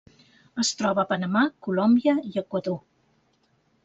Es 0.61 0.69
troba 0.77 1.03
a 1.03 1.09
Panamà, 1.11 1.43
Colòmbia 1.67 2.15
i 2.31 2.33
Equador. 2.43 2.81